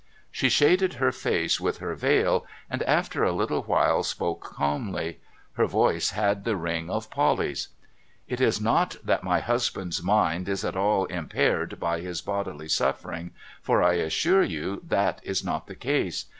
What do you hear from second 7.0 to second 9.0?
Polly's.' It is not